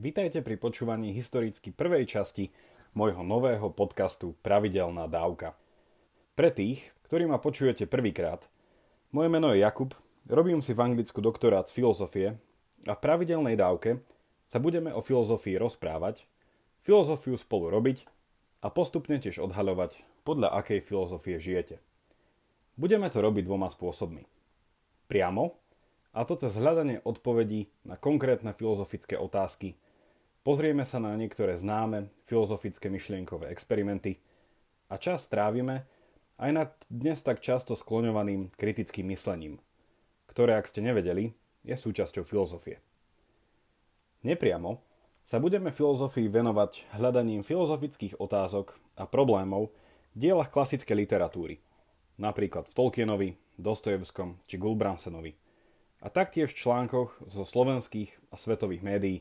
Vítajte 0.00 0.40
pri 0.40 0.56
počúvaní 0.56 1.12
historicky 1.12 1.76
prvej 1.76 2.08
časti 2.08 2.48
môjho 2.96 3.20
nového 3.20 3.68
podcastu 3.68 4.32
Pravidelná 4.40 5.04
dávka. 5.04 5.52
Pre 6.32 6.48
tých, 6.48 6.88
ktorí 7.04 7.28
ma 7.28 7.36
počujete 7.36 7.84
prvýkrát, 7.84 8.48
moje 9.12 9.28
meno 9.28 9.52
je 9.52 9.60
Jakub, 9.60 9.92
robím 10.24 10.64
si 10.64 10.72
v 10.72 10.88
Anglicku 10.88 11.20
doktorát 11.20 11.68
z 11.68 11.76
filozofie 11.76 12.26
a 12.88 12.96
v 12.96 13.02
pravidelnej 13.04 13.60
dávke 13.60 14.00
sa 14.48 14.56
budeme 14.56 14.88
o 14.88 15.04
filozofii 15.04 15.60
rozprávať, 15.60 16.24
filozofiu 16.80 17.36
spolu 17.36 17.68
robiť 17.68 18.08
a 18.64 18.72
postupne 18.72 19.20
tiež 19.20 19.36
odhaľovať, 19.36 20.00
podľa 20.24 20.48
akej 20.64 20.80
filozofie 20.80 21.36
žijete. 21.36 21.76
Budeme 22.80 23.12
to 23.12 23.20
robiť 23.20 23.44
dvoma 23.44 23.68
spôsobmi. 23.68 24.24
Priamo, 25.12 25.60
a 26.16 26.24
to 26.24 26.40
cez 26.40 26.56
hľadanie 26.56 27.04
odpovedí 27.04 27.68
na 27.84 28.00
konkrétne 28.00 28.56
filozofické 28.56 29.20
otázky. 29.20 29.76
Pozrieme 30.40 30.88
sa 30.88 30.96
na 30.96 31.12
niektoré 31.20 31.60
známe 31.60 32.08
filozofické 32.24 32.88
myšlienkové 32.88 33.52
experimenty 33.52 34.16
a 34.88 34.96
čas 34.96 35.28
strávime 35.28 35.84
aj 36.40 36.50
nad 36.50 36.70
dnes 36.88 37.20
tak 37.20 37.44
často 37.44 37.76
skloňovaným 37.76 38.48
kritickým 38.56 39.12
myslením, 39.12 39.60
ktoré, 40.32 40.56
ak 40.56 40.64
ste 40.64 40.80
nevedeli, 40.80 41.36
je 41.60 41.76
súčasťou 41.76 42.24
filozofie. 42.24 42.80
Nepriamo 44.24 44.80
sa 45.28 45.36
budeme 45.36 45.76
filozofii 45.76 46.32
venovať 46.32 46.96
hľadaním 46.96 47.44
filozofických 47.44 48.16
otázok 48.16 48.80
a 48.96 49.04
problémov 49.04 49.68
v 50.16 50.24
dielach 50.24 50.48
klasickej 50.48 51.04
literatúry, 51.04 51.60
napríklad 52.16 52.64
v 52.64 52.76
Tolkienovi, 52.76 53.30
Dostojevskom 53.60 54.40
či 54.48 54.56
Gulbransenovi– 54.56 55.36
a 56.00 56.08
taktiež 56.08 56.56
v 56.56 56.60
článkoch 56.64 57.20
zo 57.28 57.44
slovenských 57.44 58.32
a 58.32 58.40
svetových 58.40 58.80
médií 58.80 59.16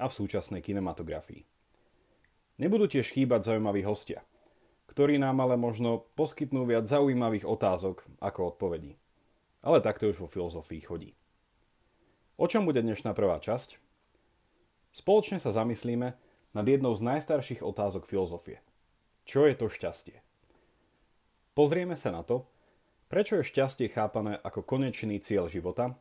a 0.00 0.08
v 0.08 0.16
súčasnej 0.16 0.64
kinematografii. 0.64 1.44
Nebudú 2.56 2.88
tiež 2.88 3.12
chýbať 3.12 3.52
zaujímaví 3.52 3.84
hostia, 3.84 4.24
ktorí 4.88 5.20
nám 5.20 5.44
ale 5.44 5.60
možno 5.60 6.08
poskytnú 6.16 6.64
viac 6.64 6.88
zaujímavých 6.88 7.44
otázok 7.44 8.04
ako 8.18 8.56
odpovedí. 8.56 8.96
Ale 9.60 9.84
takto 9.84 10.08
už 10.08 10.24
vo 10.24 10.28
filozofii 10.28 10.80
chodí. 10.80 11.10
O 12.40 12.48
čom 12.48 12.64
bude 12.64 12.80
dnešná 12.80 13.12
prvá 13.12 13.36
časť? 13.36 13.76
Spoločne 14.96 15.36
sa 15.36 15.52
zamyslíme 15.52 16.16
nad 16.56 16.66
jednou 16.66 16.96
z 16.96 17.04
najstarších 17.04 17.60
otázok 17.60 18.08
filozofie. 18.08 18.64
Čo 19.28 19.46
je 19.46 19.54
to 19.54 19.68
šťastie? 19.68 20.18
Pozrieme 21.52 21.94
sa 21.94 22.10
na 22.10 22.24
to, 22.24 22.48
prečo 23.12 23.38
je 23.38 23.46
šťastie 23.46 23.92
chápané 23.92 24.40
ako 24.40 24.64
konečný 24.64 25.20
cieľ 25.20 25.46
života 25.46 26.00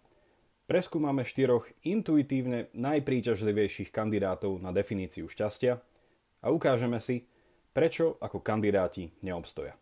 Preskúmame 0.70 1.26
štyroch 1.26 1.66
intuitívne 1.82 2.70
najpríťažlivejších 2.78 3.90
kandidátov 3.90 4.62
na 4.62 4.70
definíciu 4.70 5.26
šťastia 5.26 5.82
a 6.46 6.54
ukážeme 6.54 7.02
si, 7.02 7.26
prečo 7.74 8.22
ako 8.22 8.38
kandidáti 8.46 9.10
neobstoja. 9.26 9.74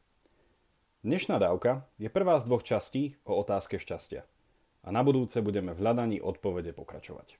Dnešná 1.03 1.43
dávka 1.43 1.83
je 1.99 2.07
prvá 2.07 2.39
z 2.39 2.47
dvoch 2.47 2.63
častí 2.63 3.19
o 3.27 3.35
otázke 3.35 3.83
šťastia 3.83 4.23
a 4.79 4.87
na 4.87 5.03
budúce 5.03 5.43
budeme 5.43 5.75
v 5.75 5.83
hľadaní 5.83 6.17
odpovede 6.23 6.71
pokračovať. 6.71 7.35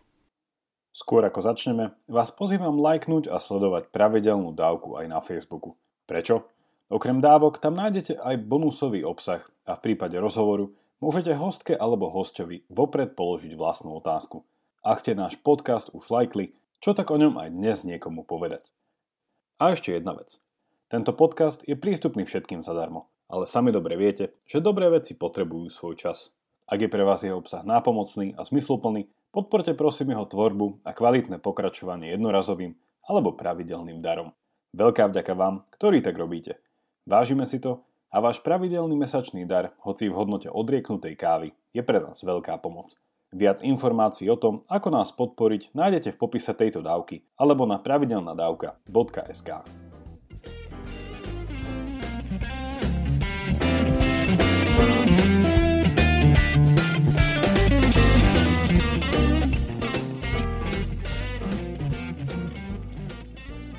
Skôr 0.92 1.24
ako 1.24 1.40
začneme, 1.40 1.96
vás 2.12 2.36
pozývam 2.36 2.76
lajknúť 2.76 3.32
a 3.32 3.40
sledovať 3.40 3.96
pravidelnú 3.96 4.52
dávku 4.52 5.00
aj 5.00 5.08
na 5.08 5.24
Facebooku. 5.24 5.80
Prečo? 6.04 6.52
Okrem 6.92 7.24
dávok 7.24 7.64
tam 7.64 7.80
nájdete 7.80 8.20
aj 8.20 8.44
bonusový 8.44 9.08
obsah 9.08 9.40
a 9.64 9.80
v 9.80 9.84
prípade 9.88 10.20
rozhovoru 10.20 10.76
Môžete 10.98 11.38
hostke 11.38 11.78
alebo 11.78 12.10
hostovi 12.10 12.66
vopred 12.74 13.14
položiť 13.14 13.54
vlastnú 13.54 14.02
otázku. 14.02 14.42
Ak 14.82 15.06
ste 15.06 15.14
náš 15.14 15.38
podcast 15.38 15.94
už 15.94 16.10
lajkli, 16.10 16.58
čo 16.82 16.98
tak 16.98 17.14
o 17.14 17.22
ňom 17.22 17.38
aj 17.38 17.54
dnes 17.54 17.86
niekomu 17.86 18.26
povedať. 18.26 18.74
A 19.62 19.78
ešte 19.78 19.94
jedna 19.94 20.18
vec. 20.18 20.42
Tento 20.90 21.14
podcast 21.14 21.62
je 21.70 21.78
prístupný 21.78 22.26
všetkým 22.26 22.66
zadarmo, 22.66 23.14
ale 23.30 23.46
sami 23.46 23.70
dobre 23.70 23.94
viete, 23.94 24.42
že 24.50 24.58
dobré 24.58 24.90
veci 24.90 25.14
potrebujú 25.14 25.70
svoj 25.70 26.02
čas. 26.02 26.34
Ak 26.66 26.82
je 26.82 26.90
pre 26.90 27.06
vás 27.06 27.22
jeho 27.22 27.38
obsah 27.38 27.62
nápomocný 27.62 28.34
a 28.34 28.42
zmysluplný, 28.42 29.06
podporte 29.30 29.78
prosím 29.78 30.18
jeho 30.18 30.26
tvorbu 30.26 30.82
a 30.82 30.98
kvalitné 30.98 31.38
pokračovanie 31.38 32.10
jednorazovým 32.18 32.74
alebo 33.06 33.38
pravidelným 33.38 34.02
darom. 34.02 34.34
Veľká 34.74 35.14
vďaka 35.14 35.34
vám, 35.38 35.62
ktorí 35.78 36.02
tak 36.02 36.18
robíte. 36.18 36.58
Vážime 37.06 37.46
si 37.46 37.62
to 37.62 37.86
a 38.08 38.18
váš 38.24 38.40
pravidelný 38.40 38.96
mesačný 38.96 39.44
dar, 39.44 39.76
hoci 39.84 40.08
v 40.08 40.16
hodnote 40.16 40.48
odrieknutej 40.48 41.20
kávy, 41.20 41.52
je 41.76 41.84
pre 41.84 42.00
nás 42.00 42.24
veľká 42.24 42.56
pomoc. 42.64 42.96
Viac 43.36 43.60
informácií 43.60 44.32
o 44.32 44.40
tom, 44.40 44.64
ako 44.72 44.88
nás 44.88 45.12
podporiť, 45.12 45.76
nájdete 45.76 46.16
v 46.16 46.20
popise 46.20 46.56
tejto 46.56 46.80
dávky 46.80 47.28
alebo 47.36 47.68
na 47.68 47.76
pravidelnadavka.sk. 47.76 49.50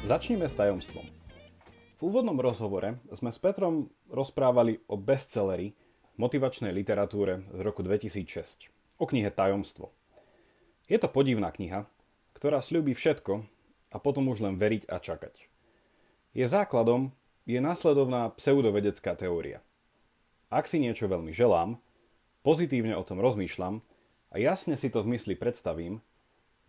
Začneme 0.08 0.48
s 0.48 0.56
tajomstvom. 0.56 1.17
V 1.98 2.06
úvodnom 2.06 2.38
rozhovore 2.38 3.02
sme 3.10 3.34
s 3.34 3.42
Petrom 3.42 3.90
rozprávali 4.06 4.78
o 4.86 4.94
bestselleri 4.94 5.74
motivačnej 6.14 6.70
literatúre 6.70 7.42
z 7.50 7.58
roku 7.58 7.82
2006, 7.82 8.70
o 9.02 9.04
knihe 9.10 9.34
Tajomstvo. 9.34 9.90
Je 10.86 10.94
to 11.02 11.10
podivná 11.10 11.50
kniha, 11.50 11.90
ktorá 12.38 12.62
sľubí 12.62 12.94
všetko 12.94 13.42
a 13.90 13.96
potom 13.98 14.30
už 14.30 14.46
len 14.46 14.54
veriť 14.54 14.86
a 14.86 15.02
čakať. 15.02 15.50
Je 16.38 16.46
základom 16.46 17.10
je 17.50 17.58
následovná 17.58 18.30
pseudovedecká 18.30 19.18
teória. 19.18 19.58
Ak 20.54 20.70
si 20.70 20.78
niečo 20.78 21.10
veľmi 21.10 21.34
želám, 21.34 21.82
pozitívne 22.46 22.94
o 22.94 23.02
tom 23.02 23.18
rozmýšľam 23.18 23.82
a 24.30 24.34
jasne 24.38 24.78
si 24.78 24.86
to 24.86 25.02
v 25.02 25.18
mysli 25.18 25.34
predstavím, 25.34 25.98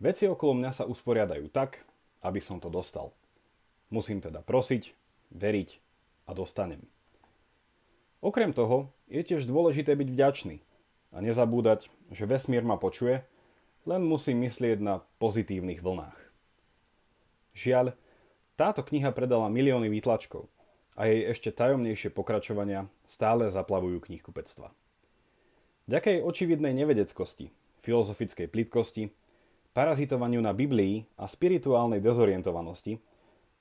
veci 0.02 0.26
okolo 0.26 0.58
mňa 0.58 0.74
sa 0.74 0.90
usporiadajú 0.90 1.46
tak, 1.54 1.86
aby 2.26 2.42
som 2.42 2.58
to 2.58 2.66
dostal. 2.66 3.14
Musím 3.94 4.18
teda 4.18 4.42
prosiť, 4.42 4.98
veriť 5.34 5.80
a 6.28 6.34
dostanem. 6.36 6.82
Okrem 8.20 8.52
toho 8.52 8.92
je 9.08 9.24
tiež 9.24 9.48
dôležité 9.48 9.96
byť 9.96 10.08
vďačný 10.12 10.56
a 11.10 11.18
nezabúdať, 11.24 11.88
že 12.12 12.28
vesmír 12.28 12.62
ma 12.62 12.76
počuje, 12.76 13.24
len 13.88 14.02
musím 14.04 14.44
myslieť 14.44 14.78
na 14.78 15.00
pozitívnych 15.18 15.80
vlnách. 15.80 16.18
Žiaľ, 17.56 17.96
táto 18.54 18.84
kniha 18.84 19.10
predala 19.16 19.48
milióny 19.48 19.88
výtlačkov 19.88 20.46
a 21.00 21.08
jej 21.08 21.32
ešte 21.32 21.48
tajomnejšie 21.50 22.12
pokračovania 22.12 22.86
stále 23.08 23.48
zaplavujú 23.48 24.04
knihkupectva. 24.04 24.68
Vďaka 25.88 26.22
očividnej 26.22 26.76
nevedeckosti, 26.76 27.50
filozofickej 27.82 28.46
plitkosti, 28.46 29.10
parazitovaniu 29.72 30.38
na 30.44 30.52
Biblii 30.52 31.08
a 31.16 31.26
spirituálnej 31.26 32.04
dezorientovanosti 32.04 33.00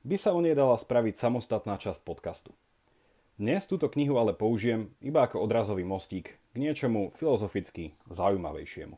by 0.03 0.15
sa 0.15 0.31
o 0.31 0.39
nej 0.39 0.55
dala 0.55 0.79
spraviť 0.79 1.19
samostatná 1.19 1.75
časť 1.75 1.99
podcastu. 2.07 2.55
Dnes 3.35 3.67
túto 3.67 3.91
knihu 3.91 4.15
ale 4.19 4.35
použijem 4.35 4.91
iba 5.03 5.23
ako 5.23 5.43
odrazový 5.43 5.83
mostík 5.83 6.35
k 6.35 6.55
niečomu 6.55 7.11
filozoficky 7.15 7.95
zaujímavejšiemu. 8.11 8.95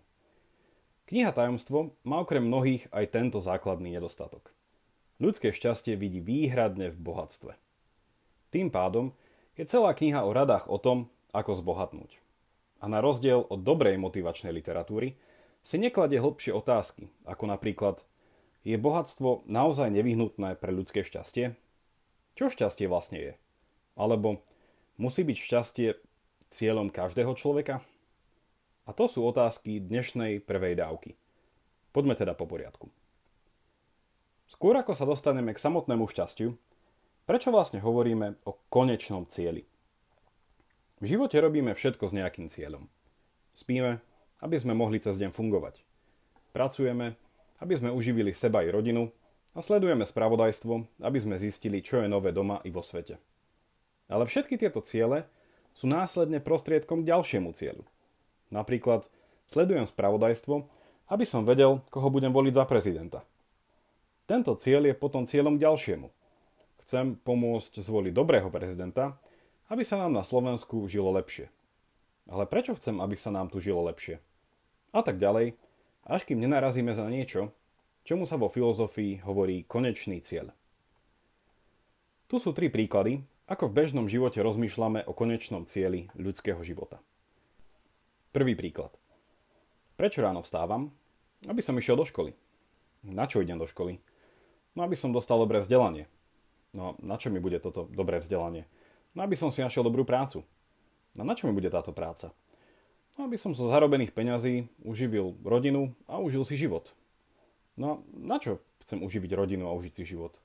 Kniha 1.09 1.31
Tajomstvo 1.33 1.97
má 2.05 2.21
okrem 2.21 2.45
mnohých 2.45 2.89
aj 2.93 3.13
tento 3.13 3.41
základný 3.41 3.93
nedostatok. 3.97 4.53
Ľudské 5.21 5.53
šťastie 5.53 5.97
vidí 5.97 6.21
výhradne 6.21 6.89
v 6.89 6.97
bohatstve. 6.97 7.53
Tým 8.49 8.73
pádom 8.73 9.13
je 9.57 9.65
celá 9.69 9.93
kniha 9.93 10.25
o 10.25 10.33
radách 10.33 10.65
o 10.69 10.81
tom, 10.81 11.09
ako 11.33 11.57
zbohatnúť. 11.57 12.17
A 12.81 12.89
na 12.89 12.97
rozdiel 12.97 13.45
od 13.45 13.61
dobrej 13.61 14.01
motivačnej 14.01 14.49
literatúry 14.53 15.13
si 15.61 15.77
nekladie 15.77 16.17
hlbšie 16.17 16.53
otázky, 16.53 17.13
ako 17.29 17.45
napríklad 17.45 18.01
je 18.61 18.77
bohatstvo 18.77 19.49
naozaj 19.49 19.89
nevyhnutné 19.89 20.57
pre 20.57 20.69
ľudské 20.69 21.01
šťastie? 21.01 21.57
Čo 22.37 22.53
šťastie 22.53 22.85
vlastne 22.85 23.19
je? 23.19 23.33
Alebo 23.97 24.45
musí 25.01 25.25
byť 25.25 25.37
šťastie 25.37 25.87
cieľom 26.53 26.93
každého 26.93 27.33
človeka? 27.33 27.81
A 28.85 28.91
to 28.93 29.09
sú 29.09 29.25
otázky 29.25 29.81
dnešnej 29.81 30.41
prvej 30.41 30.77
dávky. 30.77 31.17
Poďme 31.91 32.13
teda 32.17 32.37
po 32.37 32.45
poriadku. 32.45 32.89
Skôr 34.45 34.75
ako 34.75 34.91
sa 34.91 35.07
dostaneme 35.07 35.55
k 35.55 35.63
samotnému 35.63 36.05
šťastiu, 36.11 36.55
prečo 37.23 37.55
vlastne 37.55 37.79
hovoríme 37.79 38.41
o 38.43 38.59
konečnom 38.67 39.23
cieli? 39.25 39.63
V 41.01 41.17
živote 41.17 41.39
robíme 41.41 41.73
všetko 41.73 42.11
s 42.11 42.13
nejakým 42.13 42.45
cieľom. 42.51 42.85
Spíme, 43.57 44.03
aby 44.43 44.55
sme 44.59 44.77
mohli 44.77 45.01
cez 45.01 45.17
deň 45.17 45.33
fungovať. 45.33 45.81
Pracujeme, 46.51 47.15
aby 47.61 47.73
sme 47.77 47.93
uživili 47.93 48.33
seba 48.33 48.65
i 48.65 48.73
rodinu 48.73 49.13
a 49.53 49.61
sledujeme 49.61 50.03
spravodajstvo, 50.03 51.05
aby 51.05 51.17
sme 51.21 51.37
zistili, 51.37 51.85
čo 51.85 52.01
je 52.01 52.09
nové 52.09 52.33
doma 52.33 52.59
i 52.65 52.73
vo 52.73 52.81
svete. 52.81 53.21
Ale 54.11 54.27
všetky 54.27 54.59
tieto 54.59 54.83
ciele 54.83 55.29
sú 55.71 55.87
následne 55.87 56.43
prostriedkom 56.43 57.05
k 57.05 57.09
ďalšiemu 57.15 57.55
cieľu. 57.55 57.85
Napríklad 58.51 59.07
sledujem 59.47 59.87
spravodajstvo, 59.87 60.67
aby 61.11 61.25
som 61.27 61.47
vedel, 61.47 61.83
koho 61.87 62.11
budem 62.11 62.35
voliť 62.35 62.53
za 62.55 62.65
prezidenta. 62.67 63.19
Tento 64.27 64.55
cieľ 64.55 64.91
je 64.91 64.95
potom 64.95 65.27
cieľom 65.27 65.59
ďalšiemu. 65.59 66.07
Chcem 66.83 67.19
pomôcť 67.23 67.83
zvoliť 67.83 68.11
dobrého 68.15 68.47
prezidenta, 68.51 69.19
aby 69.71 69.83
sa 69.87 69.99
nám 69.99 70.11
na 70.11 70.23
Slovensku 70.23 70.87
žilo 70.91 71.11
lepšie. 71.15 71.47
Ale 72.27 72.47
prečo 72.47 72.75
chcem, 72.75 72.99
aby 72.99 73.15
sa 73.15 73.31
nám 73.31 73.51
tu 73.51 73.59
žilo 73.59 73.83
lepšie? 73.87 74.19
A 74.91 75.03
tak 75.03 75.19
ďalej, 75.19 75.55
až 76.11 76.27
kým 76.27 76.43
nenarazíme 76.43 76.91
za 76.91 77.07
niečo, 77.07 77.55
čomu 78.03 78.27
sa 78.27 78.35
vo 78.35 78.51
filozofii 78.51 79.23
hovorí 79.23 79.63
konečný 79.63 80.19
cieľ. 80.19 80.51
Tu 82.27 82.35
sú 82.35 82.51
tri 82.51 82.67
príklady, 82.67 83.23
ako 83.47 83.71
v 83.71 83.75
bežnom 83.83 84.07
živote 84.11 84.43
rozmýšľame 84.43 85.07
o 85.07 85.15
konečnom 85.15 85.63
cieli 85.63 86.11
ľudského 86.19 86.59
života. 86.63 86.99
Prvý 88.31 88.55
príklad. 88.55 88.95
Prečo 89.99 90.23
ráno 90.23 90.39
vstávam? 90.39 90.91
Aby 91.47 91.59
som 91.59 91.75
išiel 91.75 91.99
do 91.99 92.07
školy. 92.07 92.35
Na 93.03 93.27
čo 93.27 93.43
idem 93.43 93.59
do 93.59 93.67
školy? 93.67 93.99
No 94.75 94.87
aby 94.87 94.95
som 94.95 95.11
dostal 95.11 95.39
dobré 95.39 95.59
vzdelanie. 95.59 96.07
No 96.71 96.95
na 97.03 97.19
čo 97.19 97.27
mi 97.27 97.43
bude 97.43 97.59
toto 97.59 97.91
dobré 97.91 98.23
vzdelanie? 98.23 98.67
No 99.11 99.27
aby 99.27 99.35
som 99.35 99.51
si 99.51 99.59
našiel 99.59 99.83
dobrú 99.83 100.07
prácu. 100.07 100.47
No 101.19 101.27
na 101.27 101.35
čo 101.35 101.51
mi 101.51 101.55
bude 101.55 101.67
táto 101.67 101.91
práca? 101.91 102.31
No 103.19 103.27
aby 103.27 103.35
som 103.35 103.51
zo 103.51 103.67
zarobených 103.67 104.15
peňazí 104.15 104.71
uživil 104.81 105.35
rodinu 105.43 105.91
a 106.07 106.17
užil 106.21 106.47
si 106.47 106.55
život. 106.55 106.95
No 107.75 108.05
na 108.15 108.39
čo 108.39 108.63
chcem 108.83 109.03
uživiť 109.03 109.31
rodinu 109.35 109.67
a 109.67 109.75
užiť 109.75 109.93
si 110.01 110.03
život? 110.15 110.39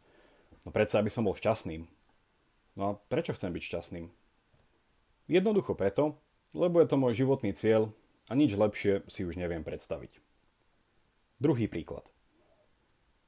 No 0.66 0.74
predsa, 0.74 0.98
aby 0.98 1.10
som 1.10 1.22
bol 1.22 1.38
šťastným. 1.38 1.86
No 2.74 2.82
a 2.82 2.90
prečo 3.08 3.32
chcem 3.32 3.54
byť 3.54 3.62
šťastným? 3.62 4.06
Jednoducho 5.30 5.78
preto, 5.78 6.18
lebo 6.54 6.82
je 6.82 6.88
to 6.90 6.96
môj 6.98 7.14
životný 7.14 7.54
cieľ 7.54 7.94
a 8.26 8.34
nič 8.34 8.58
lepšie 8.58 9.06
si 9.06 9.22
už 9.22 9.38
neviem 9.38 9.62
predstaviť. 9.62 10.18
Druhý 11.38 11.70
príklad. 11.70 12.08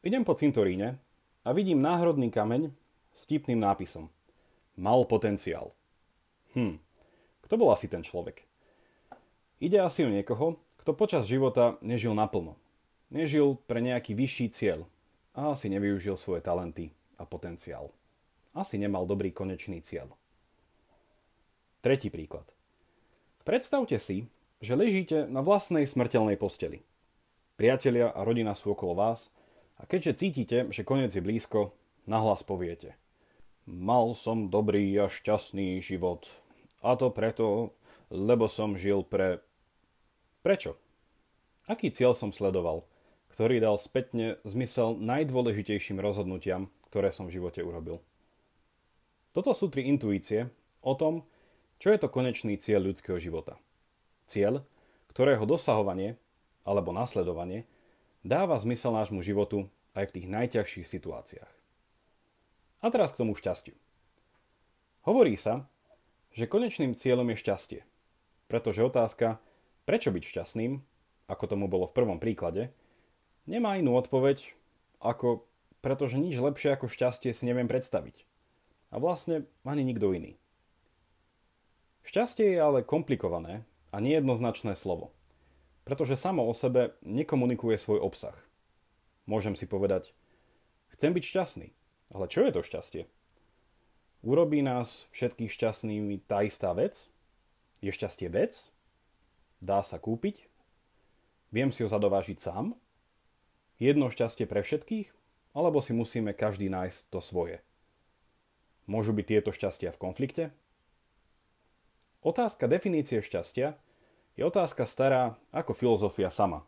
Idem 0.02 0.25
po 0.25 0.32
cintoríne 0.32 0.99
a 1.44 1.52
vidím 1.52 1.85
náhrodný 1.85 2.32
kameň 2.32 2.73
s 3.12 3.26
tipným 3.29 3.61
nápisom. 3.61 4.08
Mal 4.79 5.05
potenciál. 5.05 5.75
Hm, 6.55 6.81
kto 7.44 7.55
bol 7.61 7.69
asi 7.69 7.90
ten 7.90 8.00
človek? 8.00 8.48
Ide 9.59 9.83
asi 9.83 10.07
o 10.07 10.11
niekoho, 10.11 10.63
kto 10.79 10.95
počas 10.95 11.27
života 11.27 11.83
nežil 11.83 12.15
naplno. 12.15 12.55
Nežil 13.11 13.59
pre 13.67 13.83
nejaký 13.83 14.15
vyšší 14.15 14.47
cieľ 14.55 14.87
a 15.35 15.51
asi 15.51 15.67
nevyužil 15.67 16.15
svoje 16.15 16.47
talenty 16.47 16.95
a 17.19 17.27
potenciál. 17.27 17.91
Asi 18.55 18.79
nemal 18.79 19.03
dobrý 19.03 19.35
konečný 19.35 19.83
cieľ. 19.83 20.15
Tretí 21.83 22.07
príklad. 22.11 22.47
Predstavte 23.43 23.99
si, 23.99 24.31
že 24.63 24.79
ležíte 24.79 25.27
na 25.27 25.43
vlastnej 25.43 25.87
smrteľnej 25.87 26.39
posteli. 26.39 26.83
Priatelia 27.59 28.15
a 28.15 28.23
rodina 28.23 28.55
sú 28.55 28.79
okolo 28.79 28.95
vás 28.95 29.35
a 29.79 29.87
keďže 29.87 30.19
cítite, 30.23 30.59
že 30.71 30.87
koniec 30.87 31.11
je 31.11 31.23
blízko, 31.23 31.75
nahlas 32.07 32.47
poviete. 32.47 32.95
Mal 33.67 34.15
som 34.15 34.47
dobrý 34.47 34.95
a 35.03 35.11
šťastný 35.11 35.83
život. 35.83 36.31
A 36.83 36.95
to 36.95 37.11
preto, 37.11 37.75
lebo 38.11 38.47
som 38.47 38.79
žil 38.79 39.03
pre... 39.03 39.43
Prečo? 40.49 40.81
Aký 41.69 41.93
cieľ 41.93 42.17
som 42.17 42.33
sledoval, 42.33 42.89
ktorý 43.37 43.61
dal 43.61 43.77
spätne 43.77 44.41
zmysel 44.49 44.97
najdôležitejším 44.97 46.00
rozhodnutiam, 46.00 46.73
ktoré 46.89 47.12
som 47.12 47.29
v 47.29 47.37
živote 47.37 47.61
urobil? 47.61 48.00
Toto 49.37 49.53
sú 49.53 49.69
tri 49.69 49.85
intuície 49.93 50.49
o 50.81 50.97
tom, 50.97 51.29
čo 51.77 51.93
je 51.93 52.00
to 52.00 52.09
konečný 52.09 52.56
cieľ 52.56 52.89
ľudského 52.89 53.21
života. 53.21 53.61
Cieľ, 54.25 54.65
ktorého 55.12 55.45
dosahovanie 55.45 56.17
alebo 56.65 56.97
nasledovanie 56.97 57.69
dáva 58.25 58.56
zmysel 58.56 58.97
nášmu 58.97 59.21
životu 59.21 59.69
aj 59.93 60.09
v 60.09 60.15
tých 60.17 60.27
najťažších 60.33 60.89
situáciách. 60.89 61.53
A 62.81 62.89
teraz 62.89 63.12
k 63.12 63.21
tomu 63.21 63.37
šťastiu. 63.37 63.77
Hovorí 65.05 65.37
sa, 65.37 65.69
že 66.33 66.49
konečným 66.49 66.97
cieľom 66.97 67.37
je 67.37 67.37
šťastie, 67.37 67.81
pretože 68.49 68.81
otázka, 68.81 69.45
prečo 69.88 70.12
byť 70.12 70.20
šťastným, 70.20 70.85
ako 71.32 71.44
tomu 71.49 71.64
bolo 71.73 71.88
v 71.88 71.96
prvom 71.96 72.20
príklade, 72.20 72.69
nemá 73.49 73.81
inú 73.81 73.96
odpoveď 73.96 74.52
ako 75.00 75.49
pretože 75.81 76.20
nič 76.20 76.37
lepšie 76.37 76.75
ako 76.76 76.90
šťastie 76.93 77.32
si 77.32 77.49
neviem 77.49 77.70
predstaviť. 77.70 78.26
A 78.93 79.00
vlastne 79.00 79.49
ani 79.64 79.87
nikto 79.87 80.12
iný. 80.12 80.37
Šťastie 82.05 82.52
je 82.52 82.58
ale 82.58 82.85
komplikované 82.85 83.64
a 83.94 84.02
nejednoznačné 84.02 84.75
slovo 84.76 85.14
pretože 85.88 86.20
samo 86.20 86.44
o 86.44 86.52
sebe 86.52 86.93
nekomunikuje 87.00 87.81
svoj 87.81 88.05
obsah. 88.05 88.37
Môžem 89.25 89.56
si 89.56 89.64
povedať, 89.64 90.12
chcem 90.93 91.17
byť 91.17 91.25
šťastný, 91.25 91.73
ale 92.12 92.29
čo 92.29 92.44
je 92.44 92.52
to 92.52 92.61
šťastie? 92.61 93.02
Urobí 94.20 94.61
nás 94.61 95.08
všetkých 95.17 95.49
šťastnými 95.49 96.29
tá 96.29 96.44
istá 96.44 96.76
vec? 96.76 97.08
Je 97.81 97.88
šťastie 97.88 98.29
vec? 98.29 98.69
Dá 99.59 99.83
sa 99.83 99.99
kúpiť? 99.99 100.47
Viem 101.51 101.75
si 101.75 101.83
ho 101.83 101.89
zadovážiť 101.91 102.39
sám? 102.39 102.79
Jedno 103.79 104.11
šťastie 104.11 104.47
pre 104.47 104.63
všetkých? 104.63 105.11
Alebo 105.57 105.83
si 105.83 105.97
musíme 105.97 106.37
každý 106.37 106.71
nájsť 106.71 107.11
to 107.11 107.19
svoje? 107.19 107.59
Môžu 108.87 109.11
byť 109.11 109.27
tieto 109.27 109.51
šťastia 109.51 109.91
v 109.91 110.01
konflikte? 110.01 110.45
Otázka 112.23 112.71
definície 112.71 113.23
šťastia 113.23 113.75
je 114.39 114.43
otázka 114.47 114.87
stará 114.87 115.35
ako 115.51 115.75
filozofia 115.75 116.31
sama. 116.31 116.63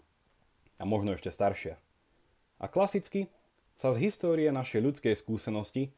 A 0.80 0.88
možno 0.88 1.14
ešte 1.14 1.30
staršia. 1.30 1.78
A 2.58 2.66
klasicky 2.66 3.30
sa 3.78 3.94
z 3.94 4.10
histórie 4.10 4.50
našej 4.50 4.80
ľudskej 4.82 5.14
skúsenosti 5.16 5.94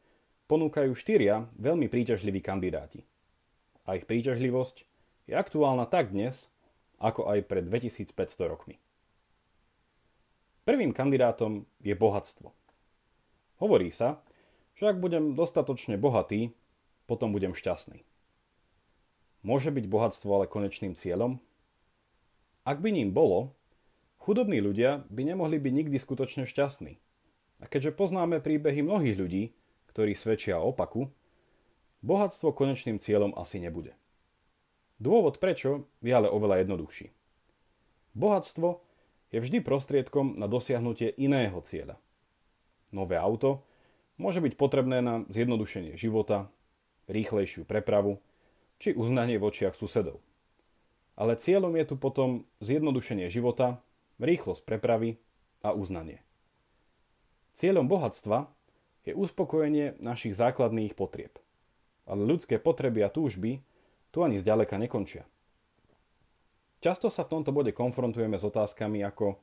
ponúkajú 0.47 0.93
štyria 0.93 1.49
veľmi 1.57 1.89
príťažliví 1.89 2.45
kandidáti. 2.45 3.03
A 3.89 3.99
ich 3.99 4.07
príťažlivosť 4.07 4.85
je 5.27 5.35
aktuálna 5.35 5.89
tak 5.89 6.13
dnes, 6.15 6.53
ako 7.03 7.35
aj 7.35 7.51
pred 7.51 7.67
2500 7.67 8.15
rokmi. 8.47 8.79
Prvým 10.63 10.95
kandidátom 10.95 11.67
je 11.83 11.91
bohatstvo. 11.99 12.55
Hovorí 13.59 13.91
sa, 13.91 14.23
že 14.79 14.87
ak 14.87 15.03
budem 15.03 15.35
dostatočne 15.35 15.99
bohatý, 15.99 16.55
potom 17.11 17.35
budem 17.35 17.51
šťastný. 17.51 18.07
Môže 19.43 19.75
byť 19.75 19.85
bohatstvo 19.91 20.31
ale 20.31 20.47
konečným 20.47 20.95
cieľom? 20.95 21.43
Ak 22.63 22.79
by 22.79 22.95
ním 22.95 23.11
bolo, 23.11 23.59
chudobní 24.23 24.63
ľudia 24.63 25.03
by 25.11 25.35
nemohli 25.35 25.59
byť 25.59 25.73
nikdy 25.83 25.99
skutočne 25.99 26.47
šťastní. 26.47 27.03
A 27.59 27.67
keďže 27.67 27.99
poznáme 27.99 28.39
príbehy 28.39 28.87
mnohých 28.87 29.19
ľudí, 29.19 29.43
ktorí 29.91 30.15
svedčia 30.15 30.63
o 30.63 30.71
opaku, 30.71 31.11
bohatstvo 32.07 32.55
konečným 32.55 33.03
cieľom 33.03 33.35
asi 33.35 33.59
nebude. 33.59 33.99
Dôvod 35.03 35.43
prečo 35.43 35.91
je 35.99 36.15
ale 36.15 36.31
oveľa 36.31 36.63
jednoduchší. 36.63 37.11
Bohatstvo 38.15 38.79
je 39.35 39.43
vždy 39.43 39.59
prostriedkom 39.59 40.39
na 40.39 40.47
dosiahnutie 40.47 41.11
iného 41.19 41.59
cieľa. 41.67 41.99
Nové 42.95 43.19
auto 43.19 43.67
môže 44.15 44.39
byť 44.39 44.55
potrebné 44.55 45.03
na 45.03 45.27
zjednodušenie 45.27 45.99
života, 45.99 46.47
rýchlejšiu 47.11 47.67
prepravu 47.67 48.23
či 48.79 48.95
uznanie 48.95 49.43
v 49.43 49.51
očiach 49.51 49.75
susedov. 49.75 50.23
Ale 51.19 51.35
cieľom 51.35 51.75
je 51.75 51.85
tu 51.91 51.95
potom 51.99 52.47
zjednodušenie 52.63 53.27
života, 53.27 53.83
rýchlosť 54.23 54.63
prepravy 54.63 55.19
a 55.67 55.75
uznanie. 55.75 56.23
Cieľom 57.59 57.91
bohatstva 57.91 58.47
je 59.03 59.19
uspokojenie 59.19 59.99
našich 59.99 60.39
základných 60.39 60.95
potrieb. 60.95 61.43
Ale 62.07 62.23
ľudské 62.23 62.63
potreby 62.63 63.03
a 63.03 63.11
túžby 63.11 63.67
tu 64.13 64.21
ani 64.21 64.39
zďaleka 64.39 64.77
nekončia. 64.77 65.25
Často 66.85 67.09
sa 67.09 67.25
v 67.25 67.39
tomto 67.39 67.51
bode 67.55 67.73
konfrontujeme 67.73 68.37
s 68.37 68.45
otázkami 68.45 69.01
ako 69.07 69.41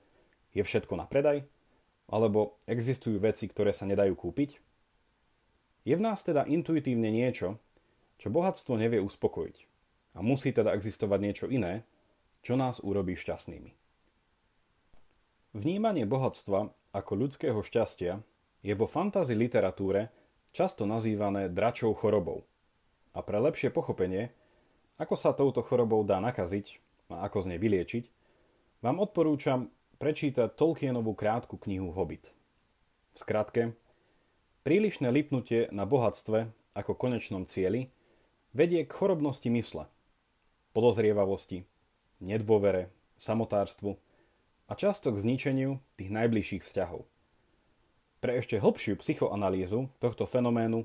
je 0.53 0.61
všetko 0.61 0.93
na 0.95 1.09
predaj? 1.09 1.43
Alebo 2.09 2.57
existujú 2.65 3.21
veci, 3.21 3.49
ktoré 3.49 3.73
sa 3.73 3.89
nedajú 3.89 4.13
kúpiť? 4.13 4.61
Je 5.87 5.95
v 5.95 6.03
nás 6.03 6.21
teda 6.21 6.45
intuitívne 6.45 7.09
niečo, 7.09 7.57
čo 8.19 8.29
bohatstvo 8.29 8.75
nevie 8.75 8.99
uspokojiť. 8.99 9.57
A 10.17 10.25
musí 10.25 10.51
teda 10.51 10.75
existovať 10.75 11.19
niečo 11.21 11.45
iné, 11.47 11.87
čo 12.43 12.59
nás 12.59 12.81
urobí 12.83 13.15
šťastnými. 13.15 13.71
Vnímanie 15.55 16.05
bohatstva 16.05 16.69
ako 16.93 17.11
ľudského 17.25 17.57
šťastia 17.61 18.21
je 18.61 18.73
vo 18.75 18.85
fantasy 18.85 19.33
literatúre 19.33 20.11
často 20.51 20.83
nazývané 20.85 21.47
dračou 21.49 21.93
chorobou. 21.95 22.43
A 23.13 23.25
pre 23.25 23.41
lepšie 23.41 23.73
pochopenie, 23.73 24.33
ako 24.99 25.15
sa 25.15 25.31
touto 25.31 25.63
chorobou 25.63 26.03
dá 26.03 26.19
nakaziť 26.19 26.77
a 27.09 27.25
ako 27.25 27.47
z 27.47 27.55
nej 27.55 27.59
vyliečiť, 27.63 28.03
vám 28.83 28.99
odporúčam 28.99 29.71
prečítať 29.97 30.53
Tolkienovú 30.53 31.15
krátku 31.15 31.55
knihu 31.55 31.95
Hobbit. 31.95 32.35
V 33.15 33.17
skratke, 33.17 33.73
prílišné 34.67 35.07
lipnutie 35.09 35.71
na 35.71 35.87
bohatstve 35.87 36.51
ako 36.75 36.91
konečnom 36.95 37.47
cieli 37.47 37.89
vedie 38.51 38.83
k 38.83 38.91
chorobnosti 38.91 39.47
mysle– 39.47 39.87
podozrievavosti, 40.73 41.65
nedôvere, 42.21 42.93
samotárstvu 43.19 43.97
a 44.69 44.73
často 44.77 45.11
k 45.11 45.21
zničeniu 45.21 45.81
tých 45.97 46.13
najbližších 46.13 46.63
vzťahov. 46.63 47.03
Pre 48.19 48.31
ešte 48.35 48.59
hlbšiu 48.59 48.99
psychoanalýzu 48.99 49.91
tohto 49.99 50.27
fenoménu 50.27 50.83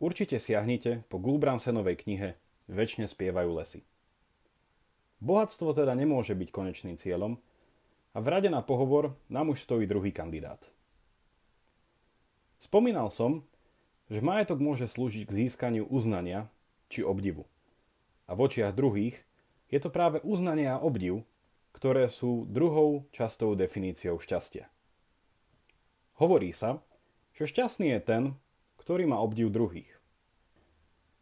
určite 0.00 0.36
siahnite 0.40 1.04
po 1.08 1.16
Gulbransenovej 1.20 1.96
knihe 2.04 2.28
Večne 2.68 3.08
spievajú 3.08 3.50
lesy. 3.56 3.80
Bohatstvo 5.24 5.72
teda 5.72 5.96
nemôže 5.96 6.36
byť 6.36 6.48
konečným 6.52 7.00
cieľom 7.00 7.40
a 8.12 8.18
v 8.20 8.26
rade 8.28 8.52
na 8.52 8.60
pohovor 8.60 9.16
nám 9.32 9.50
už 9.50 9.64
stojí 9.64 9.88
druhý 9.88 10.12
kandidát. 10.12 10.68
Spomínal 12.60 13.08
som, 13.08 13.42
že 14.12 14.20
majetok 14.20 14.60
môže 14.60 14.84
slúžiť 14.84 15.24
k 15.24 15.36
získaniu 15.44 15.88
uznania 15.88 16.52
či 16.92 17.02
obdivu. 17.02 17.48
A 18.28 18.36
v 18.36 18.46
očiach 18.46 18.76
druhých 18.76 19.16
je 19.72 19.78
to 19.80 19.88
práve 19.88 20.20
uznanie 20.20 20.68
a 20.68 20.80
obdiv, 20.80 21.24
ktoré 21.72 22.08
sú 22.08 22.48
druhou 22.48 23.08
častou 23.12 23.56
definíciou 23.56 24.20
šťastia. 24.20 24.68
Hovorí 26.18 26.50
sa, 26.50 26.82
že 27.32 27.46
šťastný 27.46 27.94
je 27.94 28.00
ten, 28.02 28.22
ktorý 28.80 29.06
má 29.06 29.22
obdiv 29.22 29.52
druhých. 29.52 29.97